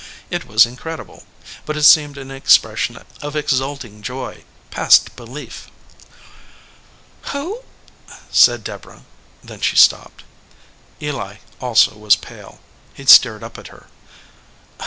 [0.31, 1.27] It was incredible,
[1.63, 5.67] but it seemed an expression of ex ulting joy, past belief.
[7.33, 7.61] "Who?"
[8.31, 9.03] said Deborah.
[9.43, 10.23] Then she stopped.
[10.99, 12.61] Eli also was pale.
[12.95, 13.89] He stared up at her.